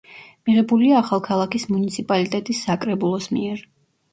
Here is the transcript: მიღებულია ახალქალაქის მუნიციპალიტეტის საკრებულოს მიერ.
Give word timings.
მიღებულია 0.49 0.95
ახალქალაქის 1.01 1.67
მუნიციპალიტეტის 1.75 2.65
საკრებულოს 2.71 3.29
მიერ. 3.37 3.63